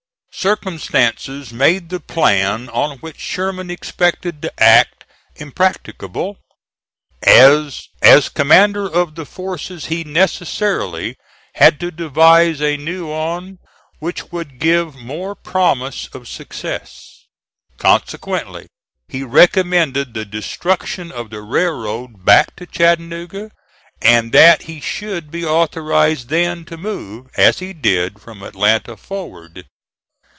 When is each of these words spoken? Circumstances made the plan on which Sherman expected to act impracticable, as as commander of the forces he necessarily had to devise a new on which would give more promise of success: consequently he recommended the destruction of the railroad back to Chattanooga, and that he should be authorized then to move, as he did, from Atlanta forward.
Circumstances 0.33 1.53
made 1.53 1.89
the 1.89 1.99
plan 1.99 2.67
on 2.69 2.97
which 2.97 3.19
Sherman 3.19 3.69
expected 3.69 4.41
to 4.41 4.63
act 4.63 5.03
impracticable, 5.35 6.37
as 7.21 7.89
as 8.01 8.27
commander 8.29 8.87
of 8.91 9.13
the 9.13 9.25
forces 9.25 9.87
he 9.87 10.03
necessarily 10.03 11.15
had 11.55 11.79
to 11.81 11.91
devise 11.91 12.59
a 12.59 12.75
new 12.77 13.11
on 13.11 13.59
which 13.99 14.31
would 14.31 14.57
give 14.57 14.95
more 14.95 15.35
promise 15.35 16.07
of 16.07 16.27
success: 16.27 17.27
consequently 17.77 18.65
he 19.07 19.21
recommended 19.21 20.13
the 20.15 20.25
destruction 20.25 21.11
of 21.11 21.29
the 21.29 21.41
railroad 21.41 22.25
back 22.25 22.55
to 22.55 22.65
Chattanooga, 22.65 23.51
and 24.01 24.31
that 24.31 24.63
he 24.63 24.79
should 24.81 25.29
be 25.29 25.45
authorized 25.45 26.29
then 26.29 26.65
to 26.65 26.77
move, 26.77 27.27
as 27.37 27.59
he 27.59 27.73
did, 27.73 28.19
from 28.19 28.41
Atlanta 28.41 28.97
forward. 28.97 29.67